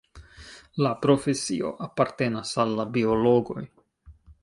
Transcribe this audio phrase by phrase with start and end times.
[0.85, 3.65] La profesio apartenas al la biologoj.